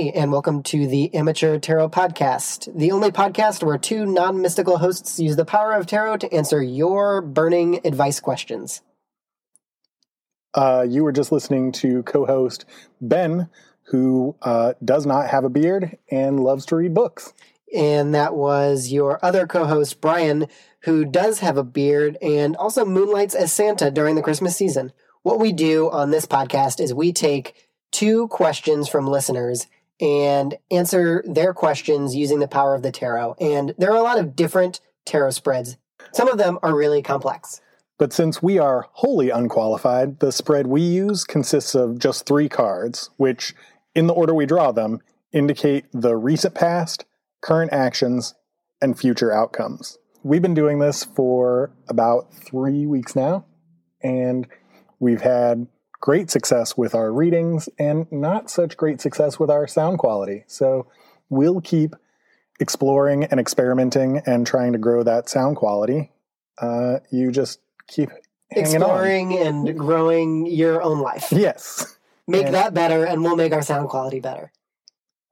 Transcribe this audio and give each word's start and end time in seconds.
Hey, 0.00 0.12
and 0.12 0.32
welcome 0.32 0.62
to 0.62 0.86
the 0.86 1.14
Amateur 1.14 1.58
Tarot 1.58 1.90
Podcast, 1.90 2.74
the 2.74 2.90
only 2.90 3.10
podcast 3.10 3.62
where 3.62 3.76
two 3.76 4.06
non 4.06 4.40
mystical 4.40 4.78
hosts 4.78 5.20
use 5.20 5.36
the 5.36 5.44
power 5.44 5.74
of 5.74 5.86
tarot 5.86 6.16
to 6.16 6.32
answer 6.32 6.62
your 6.62 7.20
burning 7.20 7.86
advice 7.86 8.18
questions. 8.18 8.80
Uh, 10.54 10.86
you 10.88 11.04
were 11.04 11.12
just 11.12 11.32
listening 11.32 11.70
to 11.72 12.02
co 12.04 12.24
host 12.24 12.64
Ben, 13.02 13.50
who 13.88 14.36
uh, 14.40 14.72
does 14.82 15.04
not 15.04 15.28
have 15.28 15.44
a 15.44 15.50
beard 15.50 15.98
and 16.10 16.40
loves 16.40 16.64
to 16.66 16.76
read 16.76 16.94
books. 16.94 17.34
And 17.76 18.14
that 18.14 18.34
was 18.34 18.90
your 18.90 19.22
other 19.22 19.46
co 19.46 19.66
host, 19.66 20.00
Brian, 20.00 20.46
who 20.84 21.04
does 21.04 21.40
have 21.40 21.58
a 21.58 21.62
beard 21.62 22.16
and 22.22 22.56
also 22.56 22.86
moonlights 22.86 23.34
as 23.34 23.52
Santa 23.52 23.90
during 23.90 24.14
the 24.14 24.22
Christmas 24.22 24.56
season. 24.56 24.92
What 25.24 25.38
we 25.38 25.52
do 25.52 25.90
on 25.90 26.10
this 26.10 26.24
podcast 26.24 26.80
is 26.80 26.94
we 26.94 27.12
take 27.12 27.68
two 27.90 28.28
questions 28.28 28.88
from 28.88 29.06
listeners 29.06 29.66
and 30.00 30.56
answer 30.70 31.22
their 31.26 31.52
questions 31.52 32.16
using 32.16 32.38
the 32.38 32.48
power 32.48 32.74
of 32.74 32.82
the 32.82 32.92
tarot. 32.92 33.36
And 33.40 33.74
there 33.78 33.92
are 33.92 33.96
a 33.96 34.02
lot 34.02 34.18
of 34.18 34.34
different 34.34 34.80
tarot 35.04 35.30
spreads. 35.30 35.76
Some 36.12 36.28
of 36.28 36.38
them 36.38 36.58
are 36.62 36.74
really 36.74 37.02
complex. 37.02 37.60
But 37.98 38.12
since 38.14 38.42
we 38.42 38.58
are 38.58 38.86
wholly 38.92 39.28
unqualified, 39.28 40.20
the 40.20 40.32
spread 40.32 40.66
we 40.66 40.80
use 40.80 41.24
consists 41.24 41.74
of 41.74 41.98
just 41.98 42.24
three 42.24 42.48
cards, 42.48 43.10
which, 43.18 43.54
in 43.94 44.06
the 44.06 44.14
order 44.14 44.34
we 44.34 44.46
draw 44.46 44.72
them, 44.72 45.00
indicate 45.32 45.84
the 45.92 46.16
recent 46.16 46.54
past, 46.54 47.04
current 47.42 47.72
actions, 47.72 48.34
and 48.80 48.98
future 48.98 49.30
outcomes. 49.30 49.98
We've 50.22 50.40
been 50.40 50.54
doing 50.54 50.78
this 50.78 51.04
for 51.04 51.72
about 51.88 52.32
three 52.32 52.86
weeks 52.86 53.14
now, 53.14 53.44
and 54.02 54.46
we've 54.98 55.20
had 55.20 55.66
great 56.00 56.30
success 56.30 56.76
with 56.76 56.94
our 56.94 57.12
readings 57.12 57.68
and 57.78 58.10
not 58.10 58.50
such 58.50 58.76
great 58.76 59.00
success 59.00 59.38
with 59.38 59.50
our 59.50 59.66
sound 59.66 59.98
quality. 59.98 60.44
So 60.46 60.86
we'll 61.28 61.60
keep 61.60 61.94
exploring 62.58 63.24
and 63.24 63.38
experimenting 63.38 64.22
and 64.26 64.46
trying 64.46 64.72
to 64.72 64.78
grow 64.78 65.02
that 65.02 65.28
sound 65.28 65.56
quality. 65.56 66.10
Uh, 66.58 67.00
you 67.10 67.30
just 67.30 67.60
keep 67.86 68.10
exploring 68.50 69.38
and 69.38 69.78
growing 69.78 70.46
your 70.46 70.82
own 70.82 71.00
life. 71.00 71.28
Yes. 71.30 71.96
Make 72.26 72.46
and, 72.46 72.54
that 72.54 72.74
better, 72.74 73.04
and 73.04 73.22
we'll 73.22 73.36
make 73.36 73.52
our 73.52 73.62
sound 73.62 73.88
quality 73.88 74.20
better. 74.20 74.52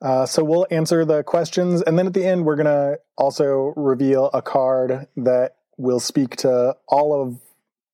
Uh, 0.01 0.27
so 0.27 0.45
we'll 0.45 0.67
answer 0.71 1.05
the 1.05 1.23
questions, 1.23 1.83
and 1.83 1.99
then 1.99 2.07
at 2.07 2.15
the 2.15 2.25
end, 2.25 2.45
we're 2.45 2.57
going 2.57 2.67
to 2.67 3.01
also 3.17 3.73
reveal 3.77 4.31
a 4.33 4.41
card 4.41 5.09
that 5.17 5.57
will 5.77 6.01
speak 6.01 6.37
to 6.37 6.77
all 6.89 7.21
of 7.21 7.41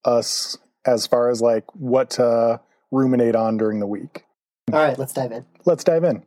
us 0.05 0.59
as 0.87 1.07
far 1.07 1.31
as 1.31 1.41
like 1.41 1.65
what 1.75 2.11
to 2.11 2.61
ruminate 2.91 3.35
on 3.35 3.57
during 3.57 3.81
the 3.81 3.87
week. 3.87 4.25
All 4.73 4.79
right, 4.81 4.99
let's 4.99 5.13
dive 5.13 5.33
in. 5.33 5.45
Let's 5.65 5.85
dive 5.85 6.05
in. 6.05 6.25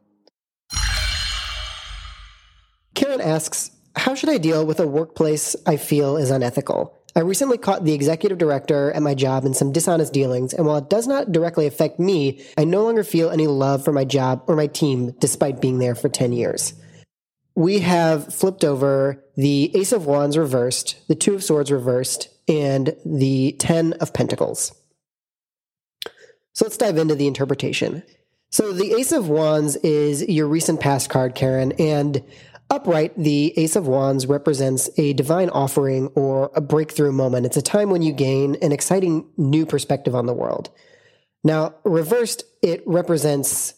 Karen 2.94 3.22
asks, 3.22 3.72
How 3.96 4.16
should 4.16 4.30
I 4.30 4.38
deal 4.38 4.66
with 4.66 4.80
a 4.80 4.88
workplace 4.88 5.56
I 5.66 5.78
feel 5.78 6.18
is 6.18 6.32
unethical? 6.32 6.94
I 7.16 7.22
recently 7.22 7.58
caught 7.58 7.84
the 7.84 7.94
executive 7.94 8.38
director 8.38 8.92
at 8.92 9.02
my 9.02 9.16
job 9.16 9.44
in 9.44 9.56
some 9.56 9.72
dishonest 9.72 10.14
dealings, 10.14 10.54
and 10.54 10.68
while 10.68 10.78
it 10.78 10.90
does 10.90 11.08
not 11.08 11.32
directly 11.32 11.66
affect 11.66 12.00
me, 12.00 12.46
I 12.60 12.64
no 12.64 12.84
longer 12.84 13.04
feel 13.04 13.32
any 13.32 13.48
love 13.48 13.84
for 13.84 13.92
my 13.92 14.06
job 14.06 14.44
or 14.46 14.56
my 14.56 14.68
team 14.68 15.16
despite 15.20 15.60
being 15.60 15.80
there 15.80 15.96
for 15.96 16.10
10 16.10 16.32
years. 16.32 16.76
We 17.56 17.80
have 17.80 18.32
flipped 18.32 18.64
over 18.64 19.24
the 19.36 19.76
Ace 19.76 19.92
of 19.92 20.06
Wands 20.06 20.38
reversed, 20.38 21.08
the 21.08 21.16
Two 21.16 21.34
of 21.34 21.44
Swords 21.44 21.72
reversed, 21.72 22.30
and 22.48 22.96
the 23.06 23.54
Ten 23.60 23.94
of 23.94 24.14
Pentacles. 24.14 24.74
So 26.54 26.66
let's 26.66 26.78
dive 26.78 26.98
into 26.98 27.16
the 27.16 27.28
interpretation. 27.28 28.04
So 28.50 28.72
the 28.72 28.94
Ace 28.94 29.12
of 29.12 29.30
Wands 29.30 29.76
is 29.78 30.28
your 30.28 30.48
recent 30.48 30.80
past 30.80 31.10
card, 31.10 31.36
Karen, 31.36 31.74
and 31.74 32.24
upright, 32.70 33.18
the 33.18 33.54
Ace 33.58 33.76
of 33.76 33.88
Wands 33.88 34.26
represents 34.26 34.90
a 34.98 35.14
divine 35.14 35.50
offering 35.50 36.08
or 36.16 36.52
a 36.56 36.62
breakthrough 36.62 37.12
moment. 37.12 37.46
It's 37.46 37.58
a 37.58 37.62
time 37.62 37.90
when 37.90 38.02
you 38.02 38.14
gain 38.14 38.56
an 38.62 38.72
exciting 38.72 39.30
new 39.38 39.66
perspective 39.66 40.16
on 40.16 40.26
the 40.26 40.34
world. 40.34 40.70
Now, 41.44 41.76
reversed, 41.84 42.44
it 42.62 42.84
represents 42.86 43.74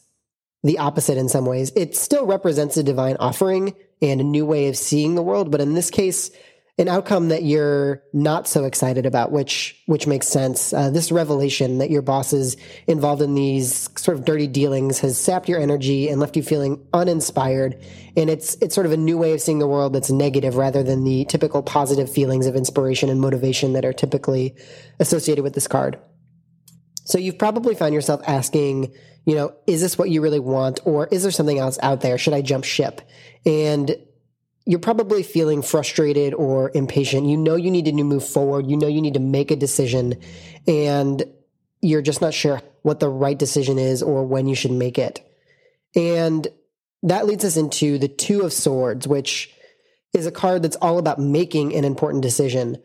the 0.63 0.79
opposite 0.79 1.17
in 1.17 1.29
some 1.29 1.45
ways. 1.45 1.71
It 1.75 1.95
still 1.95 2.25
represents 2.25 2.77
a 2.77 2.83
divine 2.83 3.17
offering 3.19 3.75
and 4.01 4.21
a 4.21 4.25
new 4.25 4.45
way 4.45 4.67
of 4.67 4.77
seeing 4.77 5.15
the 5.15 5.23
world, 5.23 5.51
but 5.51 5.61
in 5.61 5.73
this 5.73 5.89
case, 5.89 6.31
an 6.79 6.87
outcome 6.87 7.27
that 7.27 7.43
you're 7.43 8.01
not 8.13 8.47
so 8.47 8.63
excited 8.63 9.05
about, 9.05 9.33
which 9.33 9.75
which 9.85 10.07
makes 10.07 10.29
sense. 10.29 10.71
Uh, 10.71 10.89
this 10.89 11.11
revelation 11.11 11.79
that 11.79 11.91
your 11.91 12.01
boss 12.01 12.31
is 12.31 12.55
involved 12.87 13.21
in 13.21 13.35
these 13.35 13.89
sort 13.99 14.17
of 14.17 14.23
dirty 14.23 14.47
dealings 14.47 14.99
has 14.99 15.19
sapped 15.19 15.49
your 15.49 15.59
energy 15.59 16.07
and 16.07 16.21
left 16.21 16.37
you 16.37 16.41
feeling 16.41 16.87
uninspired. 16.93 17.77
And 18.15 18.29
it's 18.29 18.55
it's 18.61 18.73
sort 18.73 18.85
of 18.85 18.93
a 18.93 18.97
new 18.97 19.17
way 19.17 19.33
of 19.33 19.41
seeing 19.41 19.59
the 19.59 19.67
world 19.67 19.91
that's 19.91 20.09
negative 20.09 20.55
rather 20.55 20.81
than 20.81 21.03
the 21.03 21.25
typical 21.25 21.61
positive 21.61 22.09
feelings 22.09 22.45
of 22.45 22.55
inspiration 22.55 23.09
and 23.09 23.19
motivation 23.19 23.73
that 23.73 23.83
are 23.83 23.93
typically 23.93 24.55
associated 25.01 25.43
with 25.43 25.53
this 25.53 25.67
card. 25.67 25.99
So 27.03 27.17
you've 27.17 27.37
probably 27.39 27.75
found 27.75 27.93
yourself 27.93 28.21
asking, 28.25 28.93
you 29.25 29.35
know, 29.35 29.53
is 29.67 29.81
this 29.81 29.97
what 29.97 30.09
you 30.09 30.21
really 30.21 30.39
want, 30.39 30.79
or 30.85 31.07
is 31.07 31.23
there 31.23 31.31
something 31.31 31.59
else 31.59 31.77
out 31.81 31.99
there? 31.99 32.17
Should 32.17 32.33
I 32.33 32.41
jump 32.41 32.63
ship? 32.63 33.01
And 33.45 33.97
you're 34.69 34.77
probably 34.77 35.23
feeling 35.23 35.63
frustrated 35.63 36.35
or 36.35 36.69
impatient. 36.75 37.25
You 37.25 37.37
know 37.37 37.55
you 37.55 37.71
need 37.71 37.85
to 37.85 38.03
move 38.03 38.23
forward. 38.23 38.69
You 38.69 38.77
know 38.77 38.85
you 38.85 39.01
need 39.01 39.15
to 39.15 39.19
make 39.19 39.49
a 39.49 39.55
decision 39.55 40.21
and 40.67 41.23
you're 41.81 42.03
just 42.03 42.21
not 42.21 42.35
sure 42.35 42.61
what 42.83 42.99
the 42.99 43.09
right 43.09 43.37
decision 43.37 43.79
is 43.79 44.03
or 44.03 44.23
when 44.27 44.47
you 44.47 44.53
should 44.53 44.71
make 44.71 44.99
it. 44.99 45.27
And 45.95 46.47
that 47.01 47.25
leads 47.25 47.43
us 47.43 47.57
into 47.57 47.97
the 47.97 48.07
Two 48.07 48.41
of 48.41 48.53
Swords, 48.53 49.07
which 49.07 49.51
is 50.13 50.27
a 50.27 50.31
card 50.31 50.61
that's 50.61 50.75
all 50.75 50.99
about 50.99 51.17
making 51.17 51.73
an 51.73 51.83
important 51.83 52.21
decision. 52.21 52.77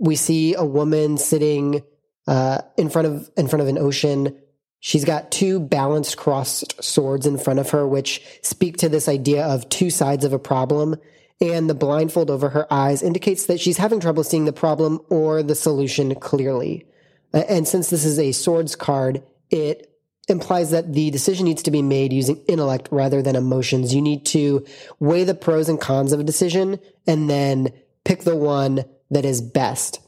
We 0.00 0.16
see 0.16 0.54
a 0.54 0.64
woman 0.64 1.18
sitting 1.18 1.84
uh, 2.26 2.62
in 2.76 2.90
front 2.90 3.06
of 3.06 3.30
in 3.36 3.46
front 3.46 3.62
of 3.62 3.68
an 3.68 3.78
ocean. 3.78 4.36
She's 4.80 5.04
got 5.04 5.30
two 5.30 5.60
balanced 5.60 6.16
crossed 6.16 6.82
swords 6.82 7.26
in 7.26 7.38
front 7.38 7.60
of 7.60 7.70
her, 7.70 7.86
which 7.86 8.22
speak 8.42 8.78
to 8.78 8.88
this 8.88 9.08
idea 9.08 9.46
of 9.46 9.68
two 9.68 9.90
sides 9.90 10.24
of 10.24 10.32
a 10.32 10.38
problem 10.40 10.96
and 11.40 11.70
the 11.70 11.74
blindfold 11.74 12.30
over 12.30 12.48
her 12.50 12.72
eyes 12.72 13.02
indicates 13.02 13.46
that 13.46 13.60
she's 13.60 13.76
having 13.76 14.00
trouble 14.00 14.24
seeing 14.24 14.44
the 14.44 14.52
problem 14.52 15.00
or 15.08 15.42
the 15.42 15.54
solution 15.54 16.14
clearly. 16.16 16.86
And 17.32 17.68
since 17.68 17.90
this 17.90 18.04
is 18.04 18.18
a 18.18 18.32
swords 18.32 18.74
card, 18.74 19.22
it 19.50 19.88
implies 20.28 20.70
that 20.70 20.92
the 20.92 21.10
decision 21.10 21.46
needs 21.46 21.62
to 21.62 21.70
be 21.70 21.82
made 21.82 22.12
using 22.12 22.36
intellect 22.48 22.88
rather 22.90 23.22
than 23.22 23.36
emotions. 23.36 23.94
You 23.94 24.02
need 24.02 24.26
to 24.26 24.66
weigh 24.98 25.24
the 25.24 25.34
pros 25.34 25.68
and 25.68 25.80
cons 25.80 26.12
of 26.12 26.20
a 26.20 26.24
decision 26.24 26.78
and 27.06 27.30
then 27.30 27.72
pick 28.04 28.22
the 28.22 28.36
one 28.36 28.84
that 29.10 29.24
is 29.24 29.40
best. 29.40 30.00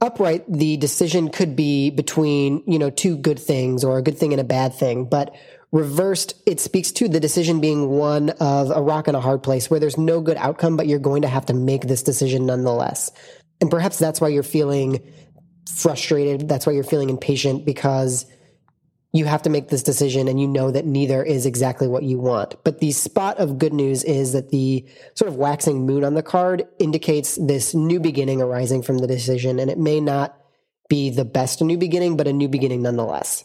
Upright, 0.00 0.44
the 0.50 0.76
decision 0.76 1.30
could 1.30 1.56
be 1.56 1.90
between, 1.90 2.62
you 2.66 2.78
know, 2.78 2.90
two 2.90 3.16
good 3.16 3.38
things 3.38 3.82
or 3.82 3.98
a 3.98 4.02
good 4.02 4.18
thing 4.18 4.32
and 4.32 4.40
a 4.40 4.44
bad 4.44 4.74
thing, 4.74 5.06
but 5.06 5.34
Reversed, 5.72 6.34
it 6.46 6.60
speaks 6.60 6.92
to 6.92 7.08
the 7.08 7.20
decision 7.20 7.60
being 7.60 7.88
one 7.88 8.30
of 8.40 8.70
a 8.70 8.80
rock 8.80 9.08
and 9.08 9.16
a 9.16 9.20
hard 9.20 9.42
place 9.42 9.70
where 9.70 9.80
there's 9.80 9.98
no 9.98 10.20
good 10.20 10.36
outcome, 10.36 10.76
but 10.76 10.86
you're 10.86 10.98
going 10.98 11.22
to 11.22 11.28
have 11.28 11.46
to 11.46 11.54
make 11.54 11.82
this 11.82 12.02
decision 12.02 12.46
nonetheless. 12.46 13.10
And 13.60 13.70
perhaps 13.70 13.98
that's 13.98 14.20
why 14.20 14.28
you're 14.28 14.42
feeling 14.42 15.00
frustrated. 15.68 16.48
That's 16.48 16.66
why 16.66 16.72
you're 16.72 16.84
feeling 16.84 17.10
impatient 17.10 17.64
because 17.64 18.26
you 19.12 19.24
have 19.24 19.42
to 19.42 19.50
make 19.50 19.68
this 19.68 19.82
decision 19.82 20.28
and 20.28 20.40
you 20.40 20.46
know 20.46 20.70
that 20.70 20.84
neither 20.84 21.22
is 21.22 21.46
exactly 21.46 21.88
what 21.88 22.02
you 22.02 22.18
want. 22.18 22.54
But 22.64 22.80
the 22.80 22.92
spot 22.92 23.38
of 23.38 23.58
good 23.58 23.72
news 23.72 24.04
is 24.04 24.32
that 24.32 24.50
the 24.50 24.86
sort 25.14 25.28
of 25.28 25.36
waxing 25.36 25.86
moon 25.86 26.04
on 26.04 26.14
the 26.14 26.22
card 26.22 26.66
indicates 26.78 27.36
this 27.36 27.74
new 27.74 27.98
beginning 27.98 28.42
arising 28.42 28.82
from 28.82 28.98
the 28.98 29.06
decision. 29.06 29.58
And 29.58 29.70
it 29.70 29.78
may 29.78 30.00
not 30.00 30.38
be 30.88 31.10
the 31.10 31.24
best 31.24 31.62
new 31.62 31.78
beginning, 31.78 32.16
but 32.16 32.28
a 32.28 32.32
new 32.32 32.48
beginning 32.48 32.82
nonetheless. 32.82 33.44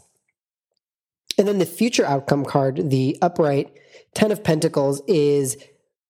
And 1.38 1.48
then 1.48 1.60
the 1.60 1.66
future 1.66 2.06
outcome 2.06 2.46
card, 2.46 2.90
the 2.90 3.18
upright 3.22 3.74
10 4.16 4.32
of 4.32 4.44
Pentacles, 4.44 5.02
is 5.08 5.58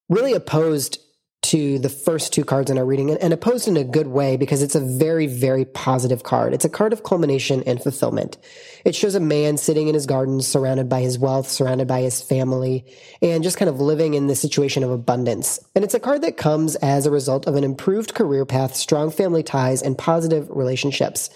really 0.09 0.33
opposed 0.33 0.99
to 1.41 1.79
the 1.79 1.89
first 1.89 2.31
two 2.31 2.45
cards 2.45 2.69
in 2.69 2.77
our 2.77 2.85
reading 2.85 3.09
and 3.09 3.33
opposed 3.33 3.67
in 3.67 3.75
a 3.75 3.83
good 3.83 4.07
way 4.07 4.37
because 4.37 4.61
it's 4.61 4.75
a 4.75 4.79
very, 4.79 5.25
very 5.25 5.65
positive 5.65 6.23
card. 6.23 6.53
It's 6.53 6.65
a 6.65 6.69
card 6.69 6.93
of 6.93 7.03
culmination 7.03 7.63
and 7.65 7.81
fulfillment. 7.81 8.37
It 8.85 8.95
shows 8.95 9.15
a 9.15 9.19
man 9.19 9.57
sitting 9.57 9.87
in 9.87 9.95
his 9.95 10.05
garden, 10.05 10.41
surrounded 10.41 10.87
by 10.87 11.01
his 11.01 11.17
wealth, 11.17 11.49
surrounded 11.49 11.87
by 11.87 12.01
his 12.01 12.21
family, 12.21 12.85
and 13.21 13.43
just 13.43 13.57
kind 13.57 13.69
of 13.69 13.81
living 13.81 14.13
in 14.13 14.27
the 14.27 14.35
situation 14.35 14.83
of 14.83 14.91
abundance. 14.91 15.59
And 15.73 15.83
it's 15.83 15.95
a 15.95 15.99
card 15.99 16.21
that 16.21 16.37
comes 16.37 16.75
as 16.75 17.05
a 17.05 17.11
result 17.11 17.47
of 17.47 17.55
an 17.55 17.63
improved 17.63 18.13
career 18.13 18.45
path, 18.45 18.75
strong 18.75 19.09
family 19.09 19.43
ties, 19.43 19.81
and 19.81 19.97
positive 19.97 20.47
relationships. 20.49 21.31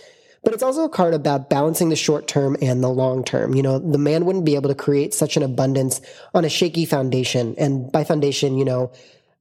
But 0.45 0.53
it's 0.53 0.63
also 0.63 0.86
a 0.86 0.89
card 0.89 1.15
about 1.15 1.50
balancing 1.50 1.89
the 1.89 1.95
short 1.95 2.27
term 2.27 2.56
and 2.62 2.83
the 2.83 2.88
long 2.88 3.24
term. 3.24 3.56
You 3.56 3.63
know, 3.63 3.80
the 3.80 3.97
man 3.97 4.25
wouldn't 4.25 4.45
be 4.45 4.53
able 4.53 4.69
to 4.69 4.75
create 4.75 5.13
such 5.13 5.36
an 5.38 5.44
abundance 5.44 6.00
on 6.36 6.45
a 6.45 6.50
shaky 6.50 6.86
foundation. 6.86 7.56
And 7.57 7.92
by 7.92 8.03
foundation, 8.03 8.56
you 8.56 8.63
know, 8.63 8.92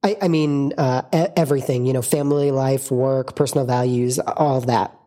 I, 0.03 0.17
I 0.23 0.29
mean, 0.29 0.73
uh, 0.79 1.03
everything, 1.37 1.85
you 1.85 1.93
know, 1.93 2.03
family 2.03 2.51
life, 2.51 2.91
work, 2.91 3.37
personal 3.37 3.67
values, 3.67 4.19
all 4.19 4.57
of 4.57 4.67
that. 4.67 4.99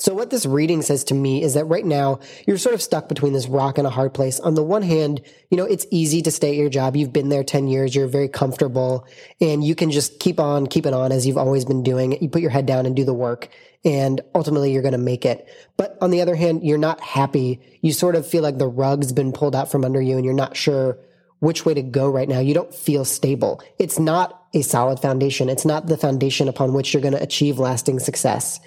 So 0.00 0.14
what 0.14 0.30
this 0.30 0.46
reading 0.46 0.80
says 0.80 1.04
to 1.04 1.14
me 1.14 1.42
is 1.42 1.52
that 1.54 1.66
right 1.66 1.84
now 1.84 2.20
you're 2.46 2.56
sort 2.56 2.74
of 2.74 2.80
stuck 2.80 3.06
between 3.06 3.34
this 3.34 3.46
rock 3.46 3.76
and 3.76 3.86
a 3.86 3.90
hard 3.90 4.14
place. 4.14 4.40
On 4.40 4.54
the 4.54 4.62
one 4.62 4.80
hand, 4.80 5.20
you 5.50 5.58
know, 5.58 5.66
it's 5.66 5.86
easy 5.90 6.22
to 6.22 6.30
stay 6.30 6.50
at 6.50 6.56
your 6.56 6.70
job. 6.70 6.96
You've 6.96 7.12
been 7.12 7.28
there 7.28 7.44
10 7.44 7.68
years. 7.68 7.94
You're 7.94 8.06
very 8.06 8.28
comfortable 8.28 9.06
and 9.42 9.62
you 9.62 9.74
can 9.74 9.90
just 9.90 10.18
keep 10.18 10.40
on 10.40 10.66
keeping 10.66 10.94
on 10.94 11.12
as 11.12 11.26
you've 11.26 11.36
always 11.36 11.66
been 11.66 11.82
doing. 11.82 12.20
You 12.22 12.30
put 12.30 12.40
your 12.40 12.50
head 12.50 12.64
down 12.64 12.86
and 12.86 12.96
do 12.96 13.04
the 13.04 13.12
work 13.12 13.50
and 13.84 14.22
ultimately 14.34 14.72
you're 14.72 14.80
going 14.80 14.92
to 14.92 14.98
make 14.98 15.26
it. 15.26 15.46
But 15.76 15.98
on 16.00 16.10
the 16.10 16.22
other 16.22 16.34
hand, 16.34 16.64
you're 16.64 16.78
not 16.78 17.02
happy. 17.02 17.60
You 17.82 17.92
sort 17.92 18.16
of 18.16 18.26
feel 18.26 18.42
like 18.42 18.56
the 18.56 18.68
rug's 18.68 19.12
been 19.12 19.32
pulled 19.32 19.54
out 19.54 19.70
from 19.70 19.84
under 19.84 20.00
you 20.00 20.16
and 20.16 20.24
you're 20.24 20.32
not 20.32 20.56
sure 20.56 20.98
which 21.40 21.66
way 21.66 21.74
to 21.74 21.82
go 21.82 22.08
right 22.08 22.28
now. 22.28 22.40
You 22.40 22.54
don't 22.54 22.74
feel 22.74 23.04
stable. 23.04 23.62
It's 23.78 23.98
not 23.98 24.46
a 24.54 24.62
solid 24.62 24.98
foundation. 25.00 25.50
It's 25.50 25.66
not 25.66 25.88
the 25.88 25.98
foundation 25.98 26.48
upon 26.48 26.72
which 26.72 26.94
you're 26.94 27.02
going 27.02 27.14
to 27.14 27.22
achieve 27.22 27.58
lasting 27.58 27.98
success. 27.98 28.60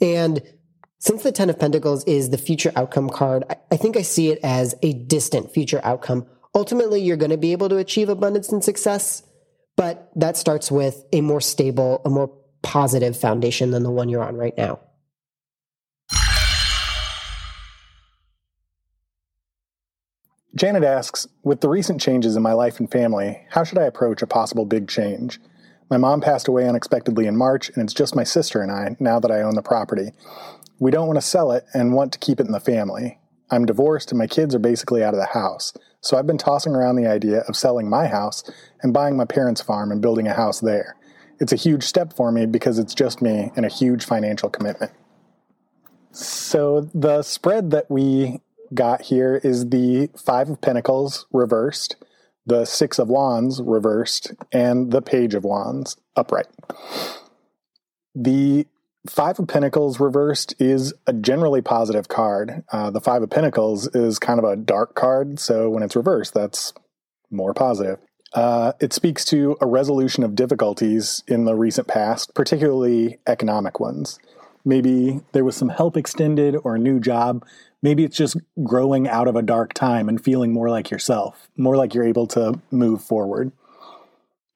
And 0.00 0.42
since 1.00 1.22
the 1.22 1.32
10 1.32 1.48
of 1.48 1.58
Pentacles 1.58 2.04
is 2.04 2.28
the 2.28 2.36
future 2.36 2.72
outcome 2.76 3.08
card, 3.08 3.44
I 3.70 3.78
think 3.78 3.96
I 3.96 4.02
see 4.02 4.28
it 4.28 4.38
as 4.42 4.74
a 4.82 4.92
distant 4.92 5.50
future 5.50 5.80
outcome. 5.82 6.26
Ultimately, 6.54 7.00
you're 7.00 7.16
going 7.16 7.30
to 7.30 7.38
be 7.38 7.52
able 7.52 7.70
to 7.70 7.78
achieve 7.78 8.10
abundance 8.10 8.52
and 8.52 8.62
success, 8.62 9.22
but 9.76 10.10
that 10.14 10.36
starts 10.36 10.70
with 10.70 11.02
a 11.10 11.22
more 11.22 11.40
stable, 11.40 12.02
a 12.04 12.10
more 12.10 12.30
positive 12.62 13.18
foundation 13.18 13.70
than 13.70 13.82
the 13.82 13.90
one 13.90 14.10
you're 14.10 14.22
on 14.22 14.36
right 14.36 14.56
now. 14.58 14.78
Janet 20.54 20.84
asks, 20.84 21.26
with 21.42 21.62
the 21.62 21.68
recent 21.70 22.02
changes 22.02 22.36
in 22.36 22.42
my 22.42 22.52
life 22.52 22.78
and 22.78 22.90
family, 22.90 23.40
how 23.48 23.64
should 23.64 23.78
I 23.78 23.84
approach 23.84 24.20
a 24.20 24.26
possible 24.26 24.66
big 24.66 24.86
change? 24.86 25.40
My 25.90 25.96
mom 25.96 26.20
passed 26.20 26.46
away 26.46 26.68
unexpectedly 26.68 27.26
in 27.26 27.36
March, 27.36 27.68
and 27.70 27.82
it's 27.82 27.92
just 27.92 28.14
my 28.14 28.22
sister 28.22 28.62
and 28.62 28.70
I 28.70 28.96
now 29.00 29.18
that 29.18 29.32
I 29.32 29.42
own 29.42 29.56
the 29.56 29.62
property. 29.62 30.12
We 30.78 30.92
don't 30.92 31.08
want 31.08 31.16
to 31.16 31.26
sell 31.26 31.50
it 31.50 31.66
and 31.74 31.92
want 31.92 32.12
to 32.12 32.18
keep 32.20 32.38
it 32.38 32.46
in 32.46 32.52
the 32.52 32.60
family. 32.60 33.18
I'm 33.50 33.66
divorced 33.66 34.12
and 34.12 34.18
my 34.18 34.28
kids 34.28 34.54
are 34.54 34.60
basically 34.60 35.02
out 35.02 35.14
of 35.14 35.20
the 35.20 35.26
house, 35.26 35.72
so 36.00 36.16
I've 36.16 36.28
been 36.28 36.38
tossing 36.38 36.76
around 36.76 36.94
the 36.94 37.08
idea 37.08 37.40
of 37.40 37.56
selling 37.56 37.90
my 37.90 38.06
house 38.06 38.48
and 38.82 38.94
buying 38.94 39.16
my 39.16 39.24
parents' 39.24 39.60
farm 39.60 39.90
and 39.90 40.00
building 40.00 40.28
a 40.28 40.34
house 40.34 40.60
there. 40.60 40.94
It's 41.40 41.52
a 41.52 41.56
huge 41.56 41.82
step 41.82 42.12
for 42.12 42.30
me 42.30 42.46
because 42.46 42.78
it's 42.78 42.94
just 42.94 43.20
me 43.20 43.50
and 43.56 43.66
a 43.66 43.68
huge 43.68 44.04
financial 44.04 44.48
commitment. 44.48 44.92
So, 46.12 46.88
the 46.94 47.22
spread 47.22 47.72
that 47.72 47.90
we 47.90 48.40
got 48.72 49.02
here 49.02 49.40
is 49.42 49.70
the 49.70 50.10
Five 50.16 50.50
of 50.50 50.60
Pentacles 50.60 51.26
reversed, 51.32 51.96
the 52.46 52.64
Six 52.64 52.98
of 52.98 53.08
Wands 53.08 53.60
reversed, 53.62 54.32
and 54.52 54.90
the 54.90 55.02
Page 55.02 55.34
of 55.34 55.44
Wands 55.44 55.96
upright. 56.16 56.48
The 58.14 58.66
Five 59.08 59.38
of 59.38 59.48
Pentacles 59.48 59.98
reversed 59.98 60.54
is 60.58 60.92
a 61.06 61.12
generally 61.12 61.62
positive 61.62 62.08
card. 62.08 62.64
Uh, 62.70 62.90
the 62.90 63.00
Five 63.00 63.22
of 63.22 63.30
Pentacles 63.30 63.86
is 63.94 64.18
kind 64.18 64.38
of 64.38 64.44
a 64.44 64.56
dark 64.56 64.94
card, 64.94 65.38
so 65.38 65.70
when 65.70 65.82
it's 65.82 65.96
reversed, 65.96 66.34
that's 66.34 66.74
more 67.30 67.54
positive. 67.54 67.98
Uh, 68.34 68.72
it 68.80 68.92
speaks 68.92 69.24
to 69.24 69.56
a 69.60 69.66
resolution 69.66 70.22
of 70.22 70.34
difficulties 70.34 71.24
in 71.26 71.46
the 71.46 71.54
recent 71.54 71.88
past, 71.88 72.34
particularly 72.34 73.18
economic 73.26 73.80
ones. 73.80 74.18
Maybe 74.64 75.20
there 75.32 75.44
was 75.44 75.56
some 75.56 75.70
help 75.70 75.96
extended 75.96 76.54
or 76.62 76.74
a 76.74 76.78
new 76.78 77.00
job 77.00 77.44
Maybe 77.82 78.04
it's 78.04 78.16
just 78.16 78.36
growing 78.62 79.08
out 79.08 79.26
of 79.26 79.36
a 79.36 79.42
dark 79.42 79.72
time 79.72 80.08
and 80.08 80.22
feeling 80.22 80.52
more 80.52 80.68
like 80.68 80.90
yourself, 80.90 81.48
more 81.56 81.76
like 81.76 81.94
you're 81.94 82.04
able 82.04 82.26
to 82.28 82.60
move 82.70 83.02
forward. 83.02 83.52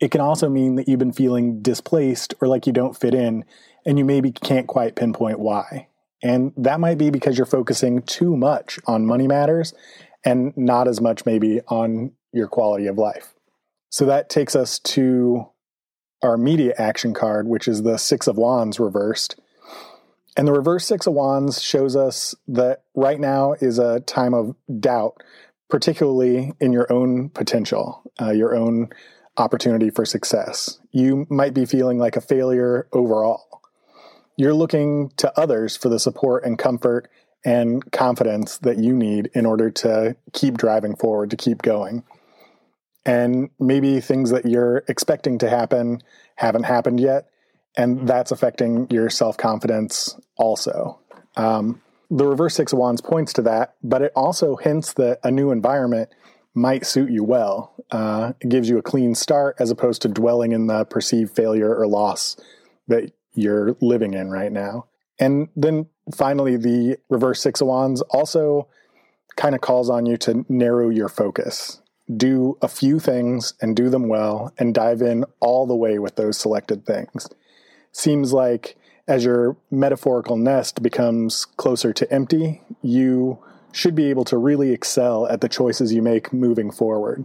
It 0.01 0.11
can 0.11 0.21
also 0.21 0.49
mean 0.49 0.75
that 0.75 0.89
you've 0.89 0.99
been 0.99 1.13
feeling 1.13 1.63
displaced 1.63 2.35
or 2.41 2.49
like 2.49 2.67
you 2.67 2.73
don't 2.73 2.97
fit 2.97 3.15
in, 3.15 3.45
and 3.87 3.99
you 3.99 4.05
maybe 4.05 4.33
can't 4.33 4.67
quite 4.67 4.97
pinpoint 4.97 5.39
why. 5.39 5.89
And 6.23 6.53
that 6.57 6.81
might 6.81 6.99
be 6.99 7.11
because 7.11 7.39
you're 7.39 7.47
focusing 7.47 8.03
too 8.03 8.37
much 8.37 8.79
on 8.87 9.07
money 9.07 9.29
matters 9.29 9.75
and 10.25 10.57
not 10.57 10.89
as 10.89 11.01
much 11.01 11.27
maybe 11.27 11.61
on 11.69 12.13
your 12.33 12.49
quality 12.49 12.87
of 12.87 12.99
life. 12.99 13.35
So 13.91 14.07
that 14.07 14.29
takes 14.29 14.57
us 14.57 14.79
to 14.81 15.49
our 16.23 16.37
media 16.37 16.75
action 16.79 17.15
card, 17.15 17.47
which 17.47 17.69
is 17.69 17.83
the 17.83 17.99
Six 17.99 18.27
of 18.27 18.37
Wands 18.37 18.81
reversed. 18.81 19.39
And 20.37 20.49
the 20.49 20.53
reverse 20.53 20.87
Six 20.87 21.07
of 21.07 21.15
Wands 21.15 21.63
shows 21.63 21.95
us 21.95 22.35
that 22.49 22.83
right 22.95 23.21
now 23.21 23.53
is 23.55 23.79
a 23.79 24.01
time 24.01 24.35
of 24.35 24.57
doubt, 24.81 25.23
particularly 25.71 26.53
in 26.61 26.73
your 26.73 26.93
own 26.93 27.29
potential, 27.29 28.03
uh, 28.21 28.31
your 28.31 28.55
own 28.55 28.89
opportunity 29.37 29.91
for 29.91 30.05
success. 30.05 30.79
You 30.91 31.27
might 31.31 31.55
be 31.55 31.67
feeling 31.67 31.99
like 31.99 32.17
a 32.17 32.21
failure 32.21 32.89
overall. 32.93 33.63
You're 34.37 34.55
looking 34.55 35.11
to 35.19 35.39
others 35.39 35.77
for 35.77 35.89
the 35.89 36.01
support 36.01 36.45
and 36.45 36.59
comfort 36.59 37.09
and 37.45 37.91
confidence 37.93 38.59
that 38.59 38.79
you 38.79 38.95
need 38.95 39.31
in 39.35 39.47
order 39.47 39.71
to 39.71 40.17
keep 40.33 40.57
driving 40.57 40.97
forward, 40.97 41.31
to 41.31 41.37
keep 41.37 41.63
going. 41.63 42.03
And 43.07 43.51
maybe 43.61 44.01
things 44.01 44.31
that 44.31 44.47
you're 44.47 44.83
expecting 44.89 45.39
to 45.39 45.51
happen 45.51 46.03
haven't 46.37 46.65
happened 46.65 47.01
yet 47.01 47.29
and 47.77 48.09
that's 48.09 48.31
affecting 48.31 48.87
your 48.91 49.11
self 49.11 49.37
confidence 49.37 50.19
also. 50.37 50.99
Um, 51.37 51.81
the 52.11 52.27
reverse 52.27 52.55
six 52.55 52.73
of 52.73 52.79
wands 52.79 53.01
points 53.01 53.33
to 53.35 53.43
that, 53.43 53.75
but 53.83 54.03
it 54.03 54.13
also 54.15 54.57
hints 54.57 54.93
that 54.95 55.19
a 55.25 55.31
new 55.31 55.51
environment 55.51 56.11
might 56.55 56.87
suit 56.87 57.11
you 57.11 57.25
well. 57.25 57.75
Uh, 57.91 58.33
it 58.41 58.49
gives 58.49 58.69
you 58.69 58.79
a 58.79 58.83
clean 58.83 59.15
start 59.15 59.57
as 59.59 59.71
opposed 59.71 60.03
to 60.03 60.09
dwelling 60.09 60.53
in 60.53 60.67
the 60.69 60.85
perceived 60.85 61.35
failure 61.35 61.75
or 61.75 61.87
loss 61.87 62.37
that 62.87 63.13
you're 63.35 63.77
living 63.81 64.15
in 64.15 64.31
right 64.31 64.53
now. 64.53 64.87
And 65.19 65.49
then 65.57 65.87
finally, 66.15 66.57
the 66.57 66.99
reverse 67.09 67.41
six 67.41 67.61
of 67.61 67.67
wands 67.67 68.01
also 68.03 68.69
kind 69.37 69.55
of 69.55 69.61
calls 69.61 69.91
on 69.91 70.07
you 70.07 70.17
to 70.19 70.45
narrow 70.49 70.91
your 70.91 71.09
focus. 71.09 71.81
Do 72.15 72.59
a 72.63 72.69
few 72.69 73.01
things 73.01 73.55
and 73.61 73.75
do 73.75 73.89
them 73.89 74.09
well 74.09 74.53
and 74.59 74.75
dive 74.75 75.03
in 75.03 75.25
all 75.41 75.67
the 75.67 75.75
way 75.75 75.99
with 75.99 76.17
those 76.17 76.39
selected 76.39 76.87
things 76.87 77.29
seems 77.95 78.33
like 78.33 78.77
as 79.07 79.25
your 79.25 79.57
metaphorical 79.71 80.37
nest 80.37 80.83
becomes 80.83 81.45
closer 81.45 81.93
to 81.93 82.13
empty, 82.13 82.61
you 82.83 83.39
should 83.73 83.95
be 83.95 84.11
able 84.11 84.25
to 84.25 84.37
really 84.37 84.73
excel 84.73 85.27
at 85.27 85.41
the 85.41 85.49
choices 85.49 85.93
you 85.93 86.03
make 86.03 86.33
moving 86.33 86.71
forward. 86.71 87.25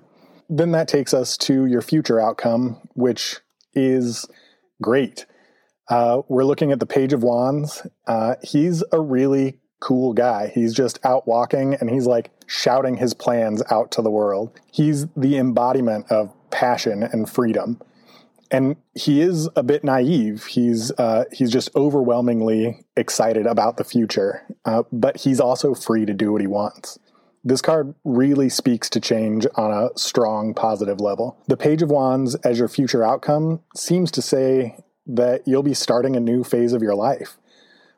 Then 0.50 0.72
that 0.72 0.88
takes 0.88 1.14
us 1.14 1.38
to 1.38 1.66
your 1.66 1.82
future 1.82 2.20
outcome, 2.20 2.78
which 2.94 3.38
is 3.74 4.26
great. 4.82 5.26
Uh, 5.90 6.22
we're 6.28 6.44
looking 6.44 6.72
at 6.72 6.80
the 6.80 6.86
Page 6.86 7.14
of 7.14 7.24
Wands. 7.24 7.86
Uh, 8.08 8.36
he's 8.44 8.84
a 8.92 9.00
really 9.00 9.60
cool 9.80 10.14
guy. 10.14 10.52
He's 10.54 10.74
just 10.74 11.04
out 11.06 11.28
walking 11.28 11.76
and 11.76 11.90
he's 11.90 12.06
like 12.06 12.32
shouting 12.48 12.98
his 12.98 13.14
plans 13.14 13.64
out 13.72 13.92
to 13.92 14.02
the 14.02 14.12
world. 14.12 14.60
He's 14.72 15.08
the 15.16 15.38
embodiment 15.38 16.12
of 16.12 16.34
passion 16.52 17.04
and 17.04 17.30
freedom 17.30 17.80
and 18.52 18.76
he 18.96 19.22
is 19.22 19.50
a 19.56 19.64
bit 19.64 19.84
naive. 19.84 20.46
He's 20.46 20.92
uh, 20.92 21.26
he's 21.32 21.52
just 21.52 21.70
overwhelmingly 21.76 22.84
excited 22.96 23.46
about 23.46 23.78
the 23.78 23.84
future, 23.84 24.46
uh, 24.66 24.84
but 24.92 25.18
he's 25.18 25.40
also 25.40 25.74
free 25.74 26.06
to 26.06 26.14
do 26.14 26.32
what 26.32 26.42
he 26.42 26.48
wants. 26.48 26.98
This 27.44 27.62
card 27.62 27.96
really 28.04 28.50
speaks 28.50 28.90
to 28.90 29.00
change 29.00 29.46
on 29.56 29.72
a 29.72 29.98
strong 29.98 30.54
positive 30.54 31.00
level. 31.00 31.42
The 31.48 31.58
Page 31.58 31.82
of 31.82 31.90
Wands 31.90 32.36
as 32.36 32.60
your 32.60 32.68
future 32.68 33.04
outcome 33.04 33.62
seems 33.76 34.12
to 34.12 34.22
say 34.22 34.78
that 35.08 35.48
you'll 35.48 35.64
be 35.64 35.74
starting 35.74 36.16
a 36.16 36.20
new 36.20 36.44
phase 36.44 36.74
of 36.74 36.82
your 36.82 36.96
life. 36.96 37.38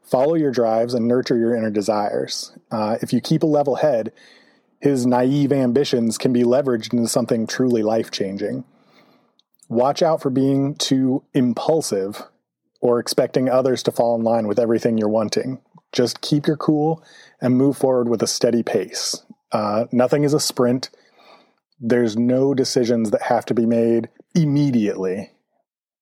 Follow 0.04 0.36
your 0.36 0.52
drives 0.52 0.94
and 0.94 1.08
nurture 1.08 1.38
your 1.38 1.56
inner 1.56 1.72
desires. 1.72 2.56
Uh, 2.70 2.98
if 3.02 3.14
you 3.14 3.20
keep 3.20 3.44
a 3.44 3.48
level 3.48 3.76
head, 3.76 4.12
his 4.80 5.06
naive 5.06 5.52
ambitions 5.52 6.18
can 6.18 6.34
be 6.34 6.44
leveraged 6.44 6.94
into 6.94 7.08
something 7.08 7.48
truly 7.48 7.82
life 7.82 8.12
changing 8.12 8.64
watch 9.72 10.04
out 10.04 10.22
for 10.22 10.30
being 10.30 10.76
too 10.76 11.24
impulsive 11.34 12.24
or 12.82 13.00
expecting 13.00 13.48
others 13.50 13.82
to 13.84 13.92
fall 13.92 14.16
in 14.16 14.24
line 14.24 14.46
with 14.48 14.60
everything 14.60 14.98
you're 14.98 15.08
wanting. 15.08 15.62
Just 15.94 16.20
keep 16.22 16.46
your 16.46 16.58
cool 16.58 17.04
and 17.42 17.56
move 17.58 17.78
forward 17.78 18.10
with 18.10 18.22
a 18.22 18.28
steady 18.28 18.64
pace. 18.64 19.24
Uh, 19.52 19.86
nothing 19.92 20.24
is 20.24 20.34
a 20.34 20.40
sprint. 20.40 20.90
There's 21.80 22.18
no 22.18 22.54
decisions 22.54 23.12
that 23.12 23.24
have 23.24 23.46
to 23.46 23.54
be 23.54 23.66
made 23.66 24.10
immediately. 24.36 25.32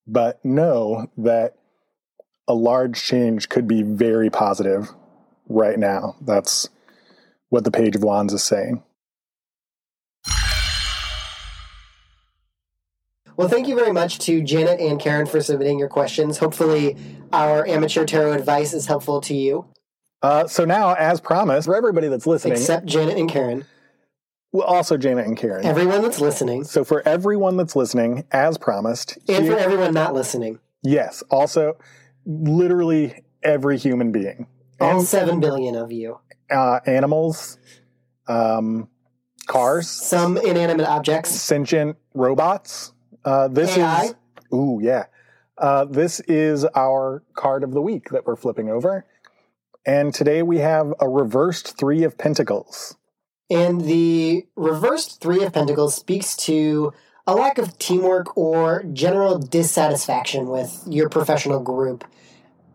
but 0.09 0.43
know 0.43 1.09
that 1.17 1.55
a 2.47 2.53
large 2.53 3.03
change 3.03 3.47
could 3.47 3.67
be 3.67 3.83
very 3.83 4.29
positive 4.29 4.89
right 5.47 5.77
now. 5.77 6.15
That's 6.21 6.69
what 7.49 7.63
the 7.63 7.71
Page 7.71 7.95
of 7.95 8.03
Wands 8.03 8.33
is 8.33 8.43
saying. 8.43 8.83
Well, 13.39 13.48
thank 13.48 13.69
you 13.69 13.75
very 13.75 13.93
much 13.93 14.19
to 14.19 14.41
Janet 14.43 14.81
and 14.81 15.00
Karen 15.00 15.25
for 15.25 15.39
submitting 15.39 15.79
your 15.79 15.88
questions. 15.88 16.39
Hopefully, 16.39 16.98
our 17.31 17.65
amateur 17.65 18.03
tarot 18.03 18.34
advice 18.34 18.74
is 18.74 18.86
helpful 18.86 19.22
to 19.22 19.34
you. 19.34 19.65
Uh, 20.22 20.46
so 20.46 20.65
now, 20.65 20.93
as 20.96 21.22
promised, 21.22 21.65
for 21.65 21.74
everybody 21.74 22.10
that's 22.10 22.27
listening, 22.27 22.58
Except 22.58 22.86
Janet 22.86 23.17
and 23.17 23.29
Karen. 23.29 23.63
well, 24.51 24.67
also 24.67 24.98
Janet 24.98 25.25
and 25.25 25.38
Karen. 25.38 25.65
Everyone 25.65 26.01
that's 26.01 26.19
listening. 26.19 26.65
so 26.65 26.84
for 26.84 27.01
everyone 27.08 27.55
that's 27.55 27.77
listening, 27.77 28.25
as 28.34 28.58
promised, 28.58 29.17
And 29.29 29.46
here- 29.46 29.53
for 29.53 29.58
everyone 29.58 29.93
not 29.93 30.13
listening. 30.13 30.60
yes, 30.84 31.24
also 31.31 31.77
literally 32.25 33.24
every 33.41 33.77
human 33.77 34.12
being, 34.12 34.48
All 34.81 34.98
and, 35.00 35.08
seven 35.08 35.39
billion 35.39 35.77
of 35.77 35.93
you. 35.93 36.19
uh, 36.51 36.81
animals, 36.86 37.58
um, 38.27 38.89
cars, 39.48 39.88
Some 39.89 40.36
inanimate 40.36 40.88
objects. 40.88 41.29
sentient 41.31 41.96
robots. 42.13 42.91
Uh, 43.23 43.47
this 43.47 43.77
AI? 43.77 44.03
is 44.03 44.15
ooh 44.53 44.79
yeah. 44.81 45.05
Uh, 45.57 45.85
this 45.85 46.21
is 46.21 46.65
our 46.75 47.23
card 47.33 47.63
of 47.63 47.71
the 47.71 47.81
week 47.81 48.09
that 48.11 48.25
we're 48.25 48.35
flipping 48.35 48.69
over, 48.69 49.05
and 49.85 50.13
today 50.13 50.41
we 50.41 50.59
have 50.59 50.93
a 50.99 51.09
reversed 51.09 51.77
three 51.77 52.03
of 52.03 52.17
pentacles. 52.17 52.95
And 53.49 53.81
the 53.81 54.45
reversed 54.55 55.21
Three 55.21 55.43
of 55.43 55.53
Pentacles 55.53 55.95
speaks 55.95 56.35
to 56.38 56.93
a 57.25 57.33
lack 57.33 57.57
of 57.57 57.77
teamwork 57.79 58.38
or 58.38 58.83
general 58.93 59.39
dissatisfaction 59.39 60.47
with 60.49 60.83
your 60.88 61.09
professional 61.09 61.59
group. 61.59 62.05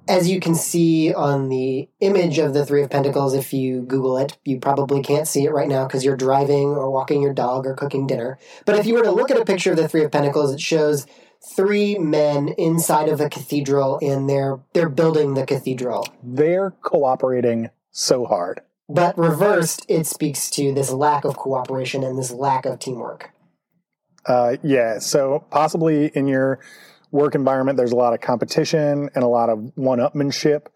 As 0.07 0.29
you 0.29 0.39
can 0.39 0.55
see 0.55 1.15
on 1.15 1.49
the 1.49 1.89
image 2.01 2.39
of 2.39 2.53
the 2.53 2.67
Three 2.67 2.83
of 2.83 2.91
Pentacles, 2.91 3.33
if 3.33 3.55
you 3.55 3.81
Google 3.83 4.19
it, 4.19 4.37
you 4.45 4.61
probably 4.61 5.03
can't 5.03 5.27
see 5.27 5.45
it 5.45 5.51
right 5.53 5.69
now 5.69 5.87
because 5.87 6.05
you're 6.05 6.17
driving 6.17 6.69
or 6.69 6.91
walking 6.91 7.23
your 7.23 7.33
dog 7.33 7.67
or 7.67 7.75
cooking 7.75 8.07
dinner. 8.07 8.39
But 8.67 8.79
if 8.79 8.85
you 8.85 8.95
were 8.95 9.03
to 9.05 9.11
look 9.11 9.31
at 9.31 9.41
a 9.41 9.47
picture 9.47 9.71
of 9.71 9.79
the 9.79 9.89
Three 9.89 10.05
of 10.05 10.13
Pentacles, 10.13 10.53
it 10.53 10.61
shows 10.61 11.07
three 11.57 11.99
men 11.99 12.49
inside 12.59 13.09
of 13.09 13.21
a 13.21 13.29
cathedral 13.29 13.99
and 14.03 14.29
they're 14.29 14.61
they're 14.73 14.89
building 14.89 15.35
the 15.35 15.47
cathedral. 15.47 16.07
They're 16.23 16.71
cooperating 16.71 17.71
so 17.91 18.27
hard. 18.27 18.61
But 18.89 19.17
reversed, 19.17 19.87
it 19.89 20.07
speaks 20.07 20.51
to 20.51 20.75
this 20.75 20.91
lack 20.91 21.25
of 21.25 21.37
cooperation 21.37 22.03
and 22.03 22.19
this 22.19 22.31
lack 22.31 22.67
of 22.67 22.79
teamwork. 22.79 23.31
Uh, 24.27 24.57
yeah, 24.63 24.99
so 24.99 25.45
possibly 25.51 26.09
in 26.15 26.27
your 26.27 26.59
work 27.15 27.37
environment, 27.37 27.77
there's 27.77 27.93
a 27.93 27.97
lot 27.97 28.13
of 28.13 28.21
competition 28.21 29.09
and 29.15 29.25
a 29.25 29.29
lot 29.29 29.49
of 29.49 29.71
one-upmanship. 29.77 30.67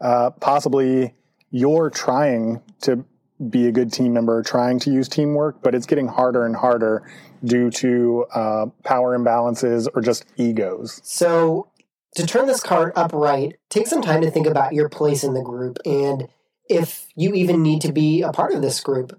Uh, 0.00 0.30
possibly 0.30 1.14
you're 1.50 1.88
trying 1.88 2.60
to 2.82 3.04
be 3.48 3.66
a 3.66 3.72
good 3.72 3.90
team 3.90 4.12
member, 4.12 4.42
trying 4.42 4.78
to 4.80 4.90
use 4.90 5.08
teamwork, 5.08 5.62
but 5.62 5.74
it's 5.74 5.86
getting 5.86 6.06
harder 6.06 6.44
and 6.44 6.54
harder 6.54 7.10
due 7.42 7.70
to 7.70 8.26
uh, 8.34 8.66
power 8.84 9.18
imbalances 9.18 9.88
or 9.94 10.02
just 10.02 10.26
egos. 10.36 11.00
So, 11.04 11.70
to 12.16 12.26
turn 12.26 12.46
this 12.46 12.62
card 12.62 12.92
upright, 12.94 13.56
take 13.70 13.86
some 13.86 14.02
time 14.02 14.20
to 14.22 14.30
think 14.30 14.46
about 14.46 14.74
your 14.74 14.88
place 14.88 15.24
in 15.24 15.34
the 15.34 15.42
group 15.42 15.78
and 15.84 16.28
if 16.68 17.06
you 17.16 17.32
even 17.32 17.62
need 17.62 17.80
to 17.82 17.92
be 17.92 18.22
a 18.22 18.32
part 18.32 18.52
of 18.52 18.60
this 18.60 18.80
group. 18.80 19.18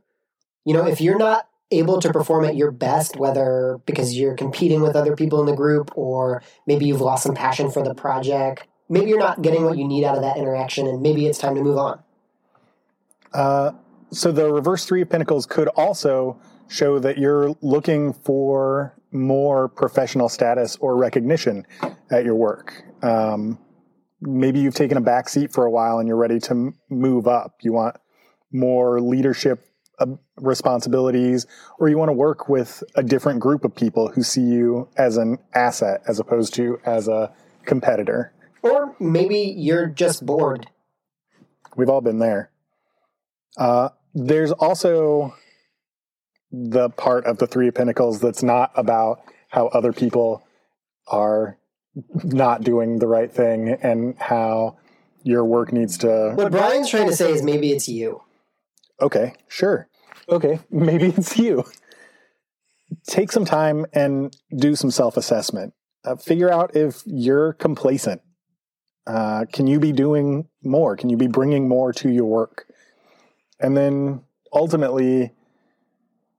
You 0.66 0.74
know, 0.74 0.86
if 0.86 1.02
you're 1.02 1.18
not 1.18 1.48
able 1.72 2.02
to 2.02 2.12
perform 2.12 2.46
at 2.46 2.56
your 2.56 2.72
best, 2.72 3.16
whether 3.18 3.80
because 3.86 4.18
you're 4.18 4.36
competing 4.36 4.82
with 4.82 4.96
other 4.96 5.16
people 5.16 5.40
in 5.40 5.46
the 5.46 5.56
group 5.56 5.92
or 5.96 6.42
maybe 6.66 6.86
you've 6.86 7.02
lost 7.02 7.24
some 7.24 7.36
passion 7.36 7.70
for 7.70 7.84
the 7.84 7.94
project, 7.94 8.68
maybe 8.90 9.10
you're 9.10 9.20
not 9.20 9.42
getting 9.42 9.66
what 9.66 9.78
you 9.78 9.88
need 9.88 10.04
out 10.04 10.16
of 10.16 10.22
that 10.22 10.38
interaction 10.38 10.88
and 10.88 11.02
maybe 11.02 11.28
it's 11.28 11.38
time 11.38 11.56
to 11.56 11.62
move 11.62 11.78
on. 11.78 12.00
Uh, 13.34 13.72
so 14.12 14.32
the 14.32 14.52
reverse 14.52 14.86
three 14.86 15.02
of 15.04 15.10
pentacles 15.10 15.46
could 15.46 15.68
also 15.70 16.40
show 16.68 17.00
that 17.00 17.18
you're 17.18 17.56
looking 17.62 18.14
for 18.14 18.96
more 19.12 19.68
professional 19.68 20.30
status 20.30 20.76
or 20.78 20.96
recognition 20.96 21.66
at 22.12 22.24
your 22.24 22.36
work. 22.36 22.84
Um, 23.02 23.60
maybe 24.22 24.60
you've 24.60 24.76
taken 24.76 24.98
a 24.98 25.02
back 25.02 25.30
seat 25.30 25.52
for 25.52 25.66
a 25.66 25.72
while 25.72 26.00
and 26.00 26.08
you're 26.08 26.18
ready 26.18 26.40
to 26.40 26.52
m- 26.52 26.78
move 26.90 27.28
up. 27.28 27.56
You 27.62 27.74
want 27.74 27.98
more 28.52 29.00
leadership 29.00 29.69
responsibilities, 30.38 31.48
or 31.80 31.90
you 31.90 31.98
want 31.98 32.10
to 32.10 32.14
work 32.14 32.50
with 32.50 32.84
a 32.96 33.04
different 33.04 33.40
group 33.40 33.64
of 33.64 33.76
people 33.76 34.10
who 34.10 34.24
see 34.24 34.42
you 34.42 34.88
as 34.98 35.18
an 35.18 35.38
asset 35.54 36.02
as 36.08 36.20
opposed 36.20 36.54
to 36.56 36.80
as 36.86 37.08
a 37.08 37.34
competitor. 37.66 38.34
Or 38.62 38.96
maybe 39.00 39.54
you're 39.58 39.88
just 39.88 40.26
bored. 40.26 40.68
We've 41.76 41.90
all 41.90 42.02
been 42.02 42.20
there. 42.20 42.52
Uh, 43.58 43.90
there's 44.14 44.52
also 44.52 45.36
the 46.52 46.90
part 46.90 47.26
of 47.26 47.38
the 47.38 47.48
Three 47.48 47.68
of 47.68 47.76
Pentacles 47.76 48.20
that's 48.20 48.44
not 48.44 48.72
about 48.76 49.22
how 49.50 49.68
other 49.68 49.94
people 49.94 50.44
are 51.08 51.58
not 52.24 52.64
doing 52.64 53.00
the 53.00 53.08
right 53.08 53.32
thing 53.32 53.70
and 53.82 54.16
how 54.20 54.78
your 55.24 55.44
work 55.44 55.74
needs 55.74 55.98
to. 56.00 56.34
What 56.36 56.52
Brian's 56.52 56.90
trying 56.90 57.08
to 57.08 57.16
say 57.16 57.32
is 57.32 57.44
maybe 57.44 57.72
it's 57.72 57.88
you. 57.88 58.22
Okay, 59.02 59.34
sure. 59.48 59.88
Okay, 60.28 60.60
maybe 60.72 61.08
it's 61.08 61.38
you. 61.38 61.64
Take 63.08 63.32
some 63.32 63.46
time 63.46 63.86
and 63.94 64.36
do 64.56 64.76
some 64.76 64.92
self 64.92 65.18
assessment. 65.18 65.74
Uh, 66.04 66.16
figure 66.16 66.52
out 66.52 66.76
if 66.76 67.02
you're 67.06 67.54
complacent. 67.54 68.22
Uh, 69.06 69.46
can 69.52 69.68
you 69.68 69.80
be 69.80 69.92
doing 69.92 70.48
more? 70.64 70.96
Can 70.96 71.10
you 71.10 71.18
be 71.18 71.28
bringing 71.28 71.68
more 71.68 71.92
to 71.94 72.10
your 72.10 72.26
work? 72.26 72.66
And 73.60 73.76
then 73.76 74.22
ultimately, 74.54 75.34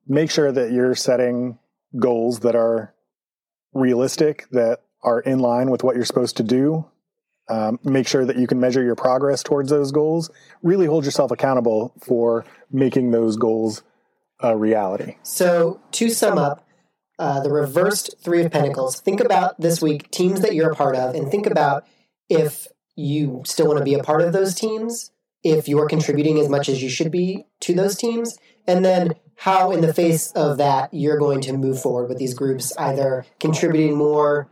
make 0.06 0.30
sure 0.30 0.50
that 0.50 0.72
you're 0.72 0.94
setting 0.94 1.58
goals 1.98 2.40
that 2.40 2.54
are 2.54 2.94
realistic, 3.74 4.48
that 4.50 4.80
are 5.02 5.20
in 5.20 5.38
line 5.38 5.70
with 5.70 5.82
what 5.82 5.96
you're 5.96 6.04
supposed 6.04 6.36
to 6.38 6.42
do. 6.42 6.89
Um, 7.50 7.80
make 7.82 8.06
sure 8.06 8.24
that 8.24 8.36
you 8.36 8.46
can 8.46 8.60
measure 8.60 8.82
your 8.82 8.94
progress 8.94 9.42
towards 9.42 9.70
those 9.70 9.90
goals. 9.90 10.30
Really 10.62 10.86
hold 10.86 11.04
yourself 11.04 11.32
accountable 11.32 11.92
for 12.00 12.44
making 12.70 13.10
those 13.10 13.36
goals 13.36 13.82
a 14.38 14.56
reality. 14.56 15.16
So, 15.24 15.80
to 15.92 16.10
sum 16.10 16.38
up, 16.38 16.64
uh, 17.18 17.40
the 17.40 17.50
reversed 17.50 18.14
Three 18.22 18.42
of 18.44 18.52
Pentacles, 18.52 19.00
think 19.00 19.20
about 19.20 19.60
this 19.60 19.82
week 19.82 20.10
teams 20.10 20.40
that 20.42 20.54
you're 20.54 20.70
a 20.70 20.76
part 20.76 20.94
of 20.94 21.14
and 21.14 21.30
think 21.30 21.46
about 21.46 21.86
if 22.28 22.68
you 22.94 23.42
still 23.44 23.66
want 23.66 23.78
to 23.78 23.84
be 23.84 23.94
a 23.94 24.02
part 24.02 24.22
of 24.22 24.32
those 24.32 24.54
teams, 24.54 25.10
if 25.42 25.68
you're 25.68 25.88
contributing 25.88 26.38
as 26.38 26.48
much 26.48 26.68
as 26.68 26.82
you 26.82 26.88
should 26.88 27.10
be 27.10 27.46
to 27.60 27.74
those 27.74 27.96
teams, 27.96 28.38
and 28.66 28.84
then 28.84 29.14
how, 29.36 29.70
in 29.70 29.80
the 29.80 29.92
face 29.92 30.30
of 30.32 30.58
that, 30.58 30.92
you're 30.92 31.18
going 31.18 31.40
to 31.40 31.52
move 31.52 31.80
forward 31.80 32.08
with 32.08 32.18
these 32.18 32.34
groups, 32.34 32.76
either 32.76 33.26
contributing 33.38 33.96
more, 33.96 34.48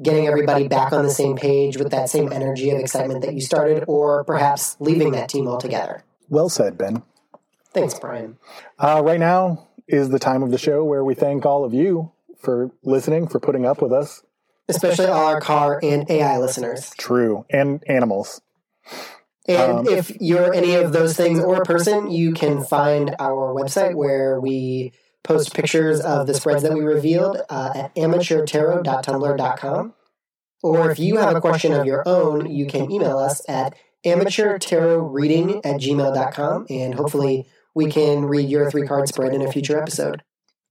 getting 0.00 0.26
everybody 0.26 0.68
back 0.68 0.92
on 0.92 1.04
the 1.04 1.10
same 1.10 1.36
page 1.36 1.76
with 1.76 1.90
that 1.90 2.08
same 2.08 2.32
energy 2.32 2.70
of 2.70 2.78
excitement 2.78 3.22
that 3.22 3.34
you 3.34 3.40
started, 3.40 3.84
or 3.86 4.24
perhaps 4.24 4.76
leaving 4.80 5.12
that 5.12 5.28
team 5.28 5.46
altogether. 5.48 6.04
Well 6.28 6.48
said, 6.48 6.78
Ben. 6.78 7.02
Thanks, 7.72 7.98
Brian. 7.98 8.38
Uh, 8.78 9.02
right 9.04 9.20
now 9.20 9.68
is 9.88 10.10
the 10.10 10.18
time 10.18 10.42
of 10.42 10.50
the 10.50 10.58
show 10.58 10.84
where 10.84 11.04
we 11.04 11.14
thank 11.14 11.44
all 11.44 11.64
of 11.64 11.74
you 11.74 12.12
for 12.38 12.70
listening, 12.82 13.28
for 13.28 13.40
putting 13.40 13.64
up 13.64 13.82
with 13.82 13.92
us. 13.92 14.22
Especially 14.68 15.06
all 15.06 15.26
our 15.26 15.40
car 15.40 15.80
and 15.82 16.08
AI 16.10 16.38
listeners. 16.38 16.90
True. 16.96 17.44
And 17.50 17.82
animals. 17.86 18.40
And 19.46 19.88
Um, 19.88 19.88
if 19.88 20.16
you're 20.20 20.54
any 20.54 20.74
of 20.74 20.92
those 20.92 21.16
things 21.16 21.40
or 21.40 21.56
a 21.56 21.64
person, 21.64 22.10
you 22.10 22.32
can 22.32 22.62
find 22.62 23.14
our 23.18 23.52
website 23.52 23.94
where 23.94 24.40
we 24.40 24.92
post 25.22 25.54
pictures 25.54 26.00
of 26.00 26.26
the 26.26 26.34
spreads 26.34 26.62
that 26.62 26.72
we 26.72 26.80
revealed 26.80 27.38
uh, 27.48 27.72
at 27.74 27.94
amateurtarot.tumblr.com. 27.94 29.94
Or 30.62 30.90
if 30.90 30.98
you 30.98 31.16
have 31.16 31.34
a 31.34 31.40
question 31.40 31.72
of 31.72 31.86
your 31.86 32.06
own, 32.06 32.50
you 32.50 32.66
can 32.66 32.90
email 32.90 33.18
us 33.18 33.42
at 33.48 33.74
amateurtarotreading 34.04 35.60
at 35.64 35.80
gmail.com 35.80 36.66
and 36.68 36.94
hopefully 36.94 37.46
we 37.74 37.90
can 37.90 38.24
read 38.24 38.48
your 38.48 38.70
three 38.70 38.86
card 38.86 39.08
spread 39.08 39.34
in 39.34 39.42
a 39.42 39.50
future 39.50 39.80
episode. 39.80 40.22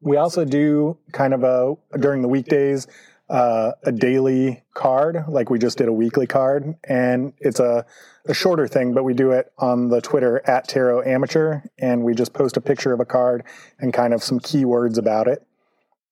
We 0.02 0.18
also 0.18 0.46
do 0.46 0.98
kind 1.12 1.34
of 1.34 1.44
a, 1.44 1.76
during 1.98 2.22
the 2.22 2.28
weekdays, 2.28 2.88
uh, 3.30 3.72
a 3.84 3.92
daily 3.92 4.64
card, 4.74 5.26
like 5.28 5.50
we 5.50 5.60
just 5.60 5.78
did 5.78 5.88
a 5.88 5.94
weekly 5.94 6.28
card. 6.28 6.76
And 6.88 7.34
it's 7.40 7.60
a, 7.60 7.86
a 8.26 8.34
shorter 8.34 8.68
thing, 8.68 8.94
but 8.94 9.04
we 9.04 9.14
do 9.14 9.32
it 9.32 9.52
on 9.58 9.90
the 9.90 10.02
Twitter 10.02 10.42
at 10.48 10.68
Tarot 10.68 11.04
Amateur. 11.04 11.62
And 11.80 12.04
we 12.04 12.14
just 12.14 12.34
post 12.34 12.58
a 12.58 12.62
picture 12.62 12.94
of 12.94 13.00
a 13.00 13.06
card 13.06 13.44
and 13.80 13.94
kind 13.94 14.14
of 14.14 14.24
some 14.24 14.40
keywords 14.40 14.98
about 14.98 15.28
it. 15.28 15.46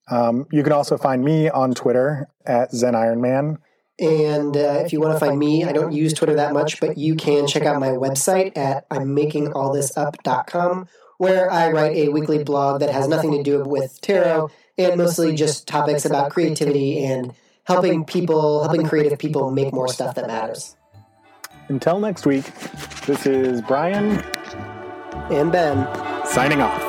Um, 0.09 0.47
you 0.51 0.63
can 0.63 0.73
also 0.73 0.97
find 0.97 1.23
me 1.23 1.49
on 1.49 1.73
Twitter 1.73 2.27
at 2.45 2.71
Zen 2.71 2.93
Ironman. 2.93 3.57
And 3.99 4.55
uh, 4.55 4.81
if 4.85 4.93
you 4.93 5.01
want 5.01 5.13
to 5.13 5.19
find 5.19 5.37
me, 5.37 5.65
I 5.65 5.71
don't 5.71 5.91
use 5.91 6.13
Twitter 6.13 6.35
that 6.35 6.53
much, 6.53 6.79
but 6.79 6.97
you 6.97 7.15
can 7.15 7.47
check 7.47 7.63
out 7.63 7.79
my 7.79 7.89
website 7.89 8.57
at 8.57 8.89
I'mMakingAllThisUp.com, 8.89 10.87
where 11.17 11.51
I 11.51 11.71
write 11.71 11.97
a 11.97 12.09
weekly 12.09 12.43
blog 12.43 12.79
that 12.79 12.91
has 12.91 13.07
nothing 13.07 13.31
to 13.33 13.43
do 13.43 13.61
with 13.63 13.99
tarot 14.01 14.49
and 14.77 14.97
mostly 14.97 15.35
just 15.35 15.67
topics 15.67 16.05
about 16.05 16.31
creativity 16.31 17.03
and 17.03 17.33
helping 17.65 18.05
people, 18.05 18.63
helping 18.63 18.87
creative 18.87 19.19
people 19.19 19.51
make 19.51 19.73
more 19.73 19.89
stuff 19.89 20.15
that 20.15 20.27
matters. 20.27 20.77
Until 21.69 21.99
next 21.99 22.25
week, 22.25 22.51
this 23.05 23.25
is 23.27 23.61
Brian 23.61 24.23
And 25.31 25.51
Ben. 25.51 25.87
signing 26.25 26.61
off. 26.61 26.88